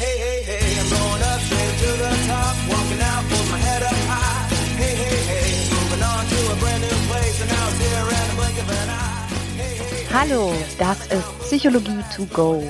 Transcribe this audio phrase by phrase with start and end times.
[0.00, 3.82] Hey, hey, hey, I'm going up straight to the top, walking out with my head
[3.82, 4.48] up high.
[4.80, 8.28] Hey, hey, hey, moving on to a brand new place, and now it's here in
[8.30, 9.28] the blink of an eye.
[9.60, 10.14] Hey, hey, hey.
[10.14, 12.64] Hallo, das ist Psychologie to go,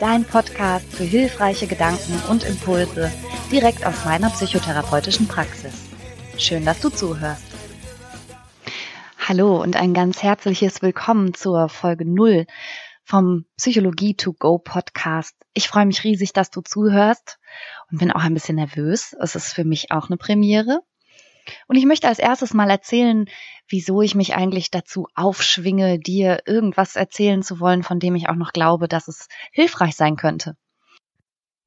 [0.00, 3.12] dein Podcast für hilfreiche Gedanken und Impulse
[3.52, 5.74] direkt aus meiner psychotherapeutischen Praxis.
[6.36, 7.44] Schön, dass du zuhörst.
[9.28, 12.44] Hallo und ein ganz herzliches Willkommen zur Folge 0
[13.12, 15.36] vom Psychologie to go Podcast.
[15.52, 17.38] Ich freue mich riesig, dass du zuhörst
[17.90, 19.14] und bin auch ein bisschen nervös.
[19.20, 20.80] Es ist für mich auch eine Premiere.
[21.68, 23.26] Und ich möchte als erstes mal erzählen,
[23.68, 28.34] wieso ich mich eigentlich dazu aufschwinge, dir irgendwas erzählen zu wollen, von dem ich auch
[28.34, 30.56] noch glaube, dass es hilfreich sein könnte.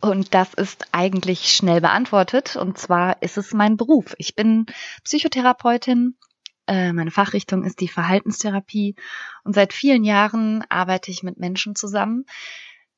[0.01, 2.55] Und das ist eigentlich schnell beantwortet.
[2.55, 4.15] Und zwar ist es mein Beruf.
[4.17, 4.65] Ich bin
[5.03, 6.17] Psychotherapeutin
[6.67, 8.95] meine Fachrichtung ist die Verhaltenstherapie
[9.43, 12.25] und seit vielen Jahren arbeite ich mit Menschen zusammen,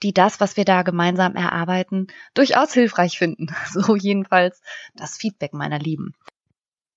[0.04, 3.48] die das, was wir da gemeinsam erarbeiten, durchaus hilfreich finden.
[3.72, 4.62] So jedenfalls
[4.96, 6.14] das Feedback meiner Lieben.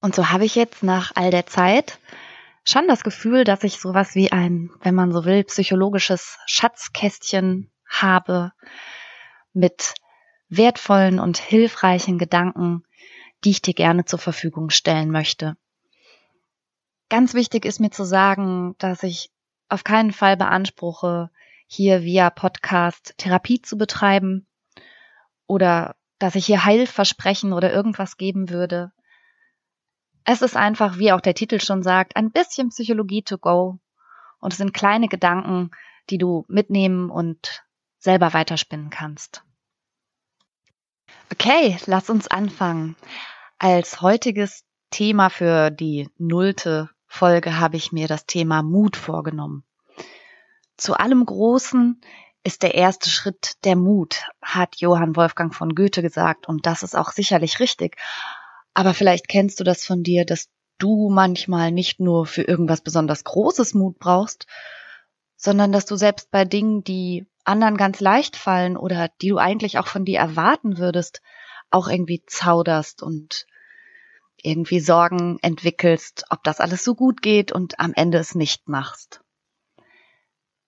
[0.01, 1.99] Und so habe ich jetzt nach all der Zeit
[2.65, 8.53] schon das Gefühl, dass ich sowas wie ein, wenn man so will, psychologisches Schatzkästchen habe
[9.53, 9.95] mit
[10.49, 12.85] wertvollen und hilfreichen Gedanken,
[13.45, 15.57] die ich dir gerne zur Verfügung stellen möchte.
[17.11, 19.33] Ganz wichtig ist mir zu sagen, dass ich
[19.69, 21.31] auf keinen Fall beanspruche,
[21.67, 24.47] hier via Podcast Therapie zu betreiben
[25.49, 28.93] oder dass ich hier Heilversprechen oder irgendwas geben würde.
[30.23, 33.81] Es ist einfach, wie auch der Titel schon sagt, ein bisschen Psychologie to go.
[34.39, 35.73] Und es sind kleine Gedanken,
[36.11, 37.65] die du mitnehmen und
[37.99, 39.43] selber weiterspinnen kannst.
[41.33, 42.95] Okay, lass uns anfangen.
[43.59, 49.65] Als heutiges Thema für die nullte Folge habe ich mir das Thema Mut vorgenommen.
[50.77, 52.01] Zu allem Großen
[52.45, 56.97] ist der erste Schritt der Mut, hat Johann Wolfgang von Goethe gesagt, und das ist
[56.97, 57.97] auch sicherlich richtig.
[58.75, 63.25] Aber vielleicht kennst du das von dir, dass du manchmal nicht nur für irgendwas besonders
[63.25, 64.47] Großes Mut brauchst,
[65.37, 69.79] sondern dass du selbst bei Dingen, die anderen ganz leicht fallen oder die du eigentlich
[69.79, 71.23] auch von dir erwarten würdest,
[71.71, 73.47] auch irgendwie zauderst und
[74.43, 79.21] irgendwie Sorgen entwickelst, ob das alles so gut geht und am Ende es nicht machst.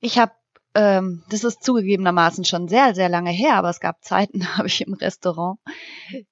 [0.01, 0.33] Ich habe,
[0.75, 4.69] ähm, das ist zugegebenermaßen schon sehr, sehr lange her, aber es gab Zeiten, da habe
[4.69, 5.59] ich im Restaurant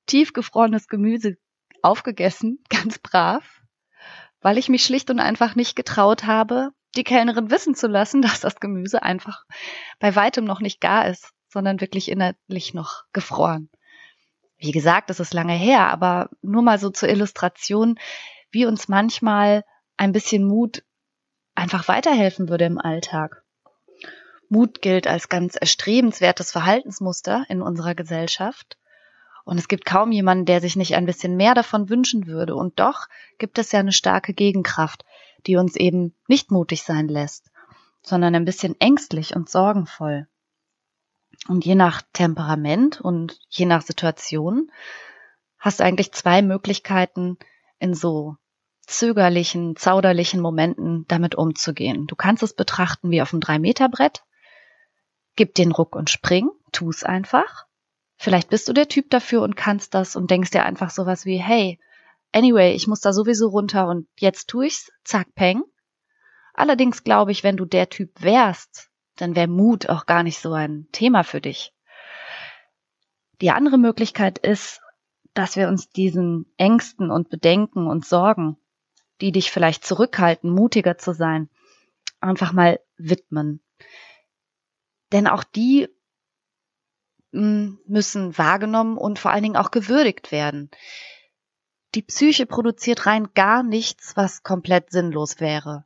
[0.06, 1.36] tiefgefrorenes Gemüse
[1.82, 3.44] aufgegessen, ganz brav,
[4.40, 8.40] weil ich mich schlicht und einfach nicht getraut habe, die Kellnerin wissen zu lassen, dass
[8.40, 9.44] das Gemüse einfach
[9.98, 13.70] bei weitem noch nicht gar ist, sondern wirklich innerlich noch gefroren.
[14.60, 17.98] Wie gesagt, das ist lange her, aber nur mal so zur Illustration,
[18.50, 19.64] wie uns manchmal
[19.96, 20.84] ein bisschen Mut
[21.54, 23.42] einfach weiterhelfen würde im Alltag.
[24.50, 28.76] Mut gilt als ganz erstrebenswertes Verhaltensmuster in unserer Gesellschaft.
[29.44, 32.54] Und es gibt kaum jemanden, der sich nicht ein bisschen mehr davon wünschen würde.
[32.54, 33.06] Und doch
[33.38, 35.04] gibt es ja eine starke Gegenkraft,
[35.46, 37.50] die uns eben nicht mutig sein lässt,
[38.02, 40.26] sondern ein bisschen ängstlich und sorgenvoll.
[41.48, 44.70] Und je nach Temperament und je nach Situation
[45.58, 47.38] hast du eigentlich zwei Möglichkeiten,
[47.78, 48.36] in so
[48.86, 52.06] zögerlichen, zauderlichen Momenten damit umzugehen.
[52.06, 54.24] Du kannst es betrachten wie auf einem Drei-Meter-Brett.
[55.36, 57.66] Gib den Ruck und spring, tu es einfach.
[58.16, 61.38] Vielleicht bist du der Typ dafür und kannst das und denkst dir einfach sowas wie,
[61.38, 61.78] hey,
[62.32, 65.62] anyway, ich muss da sowieso runter und jetzt tu ich's, zack, peng.
[66.52, 68.89] Allerdings glaube ich, wenn du der Typ wärst,
[69.20, 71.72] dann wäre Mut auch gar nicht so ein Thema für dich.
[73.40, 74.80] Die andere Möglichkeit ist,
[75.34, 78.56] dass wir uns diesen Ängsten und Bedenken und Sorgen,
[79.20, 81.48] die dich vielleicht zurückhalten, mutiger zu sein,
[82.20, 83.62] einfach mal widmen.
[85.12, 85.88] Denn auch die
[87.32, 90.70] hm, müssen wahrgenommen und vor allen Dingen auch gewürdigt werden.
[91.94, 95.84] Die Psyche produziert rein gar nichts, was komplett sinnlos wäre.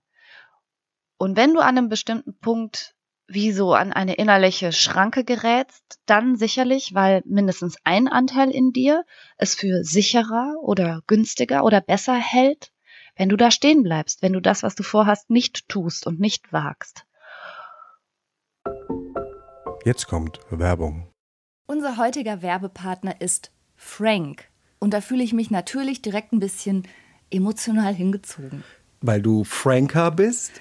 [1.17, 2.94] Und wenn du an einem bestimmten Punkt
[3.27, 9.05] wie so an eine innerliche Schranke gerätst, dann sicherlich, weil mindestens ein Anteil in dir
[9.39, 12.71] es für sicherer oder günstiger oder besser hält,
[13.17, 16.53] wenn du da stehen bleibst, wenn du das, was du vorhast, nicht tust und nicht
[16.53, 17.07] wagst.
[19.85, 21.09] Jetzt kommt Werbung.
[21.67, 24.49] Unser heutiger Werbepartner ist Frank.
[24.79, 26.87] Und da fühle ich mich natürlich direkt ein bisschen
[27.31, 28.65] emotional hingezogen.
[29.01, 30.61] Weil du Franker bist?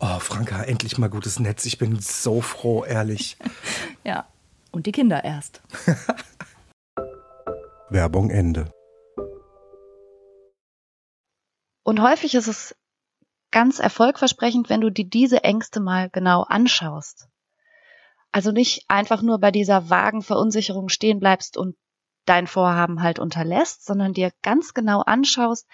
[0.00, 1.66] Oh, Franka, endlich mal gutes Netz.
[1.66, 3.36] Ich bin so froh, ehrlich.
[4.04, 4.26] Ja,
[4.70, 5.60] und die Kinder erst.
[7.90, 8.72] Werbung Ende.
[11.82, 12.74] Und häufig ist es
[13.50, 17.28] ganz erfolgversprechend, wenn du dir diese Ängste mal genau anschaust.
[18.30, 21.76] Also nicht einfach nur bei dieser vagen Verunsicherung stehen bleibst und
[22.24, 25.66] dein Vorhaben halt unterlässt, sondern dir ganz genau anschaust,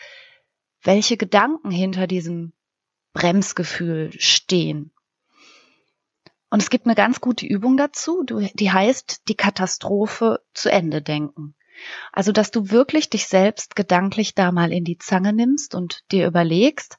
[0.82, 2.52] welche Gedanken hinter diesem
[3.14, 4.90] Bremsgefühl stehen.
[6.50, 11.54] Und es gibt eine ganz gute Übung dazu, die heißt die Katastrophe zu Ende denken.
[12.12, 16.26] Also, dass du wirklich dich selbst gedanklich da mal in die Zange nimmst und dir
[16.26, 16.98] überlegst,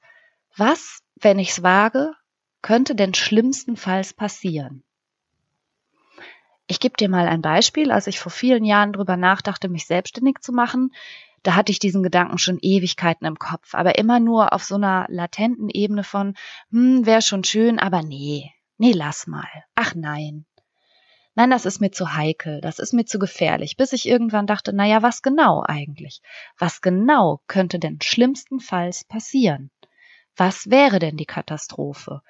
[0.58, 2.14] was, wenn ich's wage,
[2.62, 4.84] könnte denn schlimmstenfalls passieren?
[6.68, 7.92] Ich gebe dir mal ein Beispiel.
[7.92, 10.94] Als ich vor vielen Jahren drüber nachdachte, mich selbstständig zu machen,
[11.46, 15.06] da hatte ich diesen Gedanken schon Ewigkeiten im Kopf, aber immer nur auf so einer
[15.10, 16.34] latenten Ebene von,
[16.72, 19.48] hm, wäre schon schön, aber nee, nee, lass mal.
[19.76, 20.46] Ach nein.
[21.36, 24.72] Nein, das ist mir zu heikel, das ist mir zu gefährlich, bis ich irgendwann dachte,
[24.74, 26.22] na ja, was genau eigentlich?
[26.58, 29.70] Was genau könnte denn schlimmstenfalls passieren?
[30.36, 32.22] Was wäre denn die Katastrophe?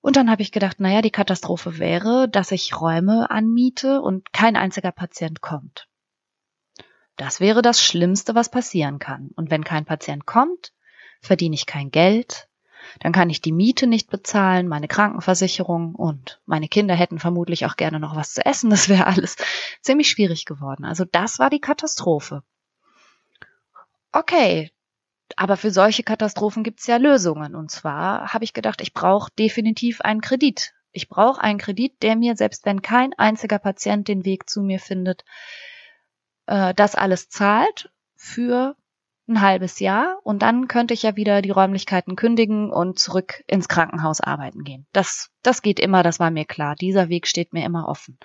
[0.00, 4.56] Und dann habe ich gedacht, naja, die Katastrophe wäre, dass ich Räume anmiete und kein
[4.56, 5.88] einziger Patient kommt.
[7.16, 9.30] Das wäre das Schlimmste, was passieren kann.
[9.36, 10.72] Und wenn kein Patient kommt,
[11.20, 12.48] verdiene ich kein Geld,
[13.00, 17.76] dann kann ich die Miete nicht bezahlen, meine Krankenversicherung und meine Kinder hätten vermutlich auch
[17.76, 18.70] gerne noch was zu essen.
[18.70, 19.36] Das wäre alles
[19.80, 20.84] ziemlich schwierig geworden.
[20.84, 22.42] Also das war die Katastrophe.
[24.12, 24.70] Okay,
[25.34, 27.54] aber für solche Katastrophen gibt es ja Lösungen.
[27.54, 30.72] Und zwar habe ich gedacht, ich brauche definitiv einen Kredit.
[30.92, 34.78] Ich brauche einen Kredit, der mir, selbst wenn kein einziger Patient den Weg zu mir
[34.78, 35.24] findet,
[36.46, 38.76] äh, das alles zahlt für
[39.28, 43.68] ein halbes Jahr und dann könnte ich ja wieder die Räumlichkeiten kündigen und zurück ins
[43.68, 44.86] Krankenhaus arbeiten gehen.
[44.92, 46.76] Das, das geht immer, das war mir klar.
[46.76, 48.18] Dieser Weg steht mir immer offen.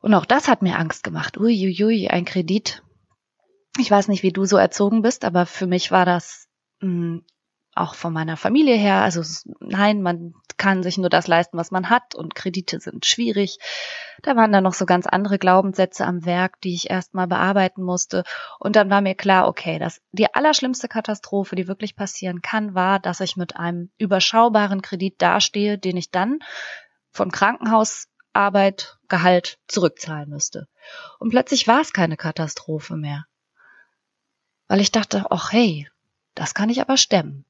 [0.00, 1.38] Und auch das hat mir Angst gemacht.
[1.38, 2.82] Uiuiui, ein Kredit.
[3.78, 6.48] Ich weiß nicht, wie du so erzogen bist, aber für mich war das
[6.80, 7.20] mh,
[7.74, 9.22] auch von meiner Familie her, also
[9.60, 13.58] nein, man kann sich nur das leisten, was man hat und Kredite sind schwierig.
[14.22, 17.82] Da waren dann noch so ganz andere Glaubenssätze am Werk, die ich erst mal bearbeiten
[17.82, 18.24] musste.
[18.58, 22.98] Und dann war mir klar, okay, das, die allerschlimmste Katastrophe, die wirklich passieren kann, war,
[22.98, 26.40] dass ich mit einem überschaubaren Kredit dastehe, den ich dann
[27.10, 30.68] von Krankenhausarbeit, Gehalt zurückzahlen müsste.
[31.18, 33.24] Und plötzlich war es keine Katastrophe mehr.
[34.68, 35.88] Weil ich dachte, ach hey,
[36.34, 37.44] das kann ich aber stemmen.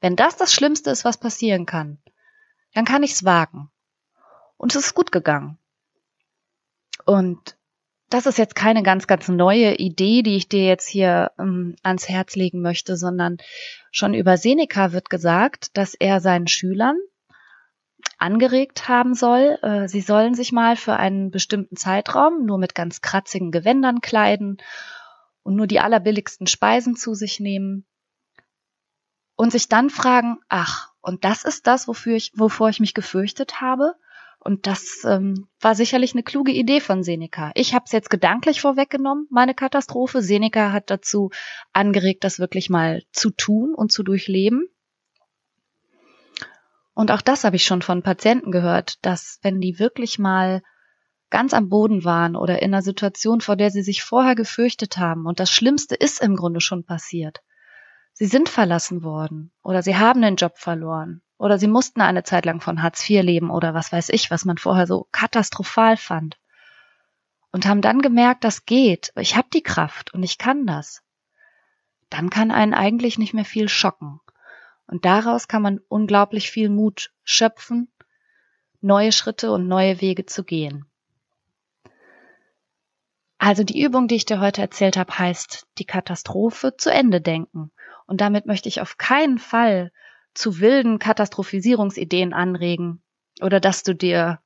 [0.00, 1.98] Wenn das das Schlimmste ist, was passieren kann,
[2.74, 3.70] dann kann ich's wagen.
[4.56, 5.58] Und es ist gut gegangen.
[7.04, 7.56] Und
[8.10, 12.08] das ist jetzt keine ganz, ganz neue Idee, die ich dir jetzt hier ähm, ans
[12.08, 13.38] Herz legen möchte, sondern
[13.92, 16.96] schon über Seneca wird gesagt, dass er seinen Schülern
[18.18, 19.58] angeregt haben soll.
[19.62, 24.58] Äh, sie sollen sich mal für einen bestimmten Zeitraum nur mit ganz kratzigen Gewändern kleiden
[25.42, 27.86] und nur die allerbilligsten Speisen zu sich nehmen
[29.40, 33.62] und sich dann fragen, ach, und das ist das, wofür ich, wovor ich mich gefürchtet
[33.62, 33.94] habe?
[34.38, 37.50] Und das ähm, war sicherlich eine kluge Idee von Seneca.
[37.54, 40.20] Ich habe es jetzt gedanklich vorweggenommen, meine Katastrophe.
[40.20, 41.30] Seneca hat dazu
[41.72, 44.68] angeregt, das wirklich mal zu tun und zu durchleben.
[46.92, 50.60] Und auch das habe ich schon von Patienten gehört, dass wenn die wirklich mal
[51.30, 55.24] ganz am Boden waren oder in einer Situation, vor der sie sich vorher gefürchtet haben,
[55.24, 57.40] und das Schlimmste ist im Grunde schon passiert.
[58.20, 62.44] Sie sind verlassen worden oder sie haben den Job verloren oder sie mussten eine Zeit
[62.44, 66.38] lang von Hartz IV leben oder was weiß ich, was man vorher so katastrophal fand.
[67.50, 71.02] Und haben dann gemerkt, das geht, ich habe die Kraft und ich kann das.
[72.10, 74.20] Dann kann einen eigentlich nicht mehr viel schocken.
[74.86, 77.90] Und daraus kann man unglaublich viel Mut schöpfen,
[78.82, 80.84] neue Schritte und neue Wege zu gehen.
[83.38, 87.72] Also die Übung, die ich dir heute erzählt habe, heißt die Katastrophe zu Ende denken.
[88.10, 89.92] Und damit möchte ich auf keinen Fall
[90.34, 93.04] zu wilden Katastrophisierungsideen anregen
[93.40, 94.40] oder dass du dir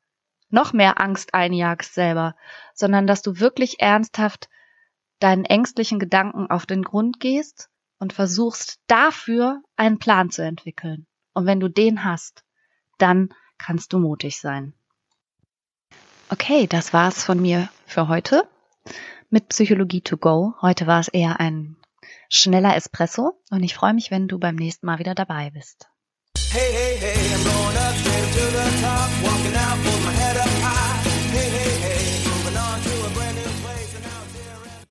[0.50, 2.36] noch mehr Angst einjagst selber,
[2.74, 4.50] sondern dass du wirklich ernsthaft
[5.18, 11.06] deinen ängstlichen Gedanken auf den Grund gehst und versuchst dafür einen Plan zu entwickeln.
[11.32, 12.44] Und wenn du den hast,
[12.98, 14.74] dann kannst du mutig sein.
[16.28, 18.46] Okay, das war's von mir für heute
[19.30, 20.52] mit Psychologie to go.
[20.60, 21.78] Heute war es eher ein
[22.28, 25.88] schneller Espresso und ich freue mich, wenn du beim nächsten Mal wieder dabei bist.
[26.50, 27.24] Hey, hey, hey,